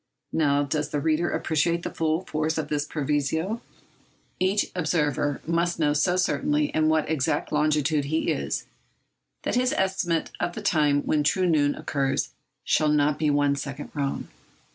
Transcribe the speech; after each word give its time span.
Now, 0.33 0.63
does 0.63 0.89
the 0.89 0.99
reader 0.99 1.29
appreciate 1.29 1.83
the 1.83 1.93
full 1.93 2.21
force 2.21 2.57
of 2.57 2.69
this 2.69 2.85
proviso? 2.87 3.61
Each 4.39 4.65
observer 4.73 5.41
must 5.45 5.77
know 5.77 5.93
so 5.93 6.15
certainly 6.15 6.69
in 6.73 6.89
what 6.89 7.07
exact 7.07 7.51
longitude 7.51 8.05
he 8.05 8.31
is, 8.31 8.65
that 9.43 9.53
his 9.53 9.73
estimate 9.73 10.31
of 10.39 10.53
the 10.55 10.63
time 10.63 11.03
when 11.03 11.21
true 11.23 11.45
noon 11.45 11.75
occurs 11.75 12.31
shall 12.63 12.89
not 12.89 13.19
be 13.19 13.29
one 13.29 13.55
second 13.55 13.91
wrong! 13.93 14.27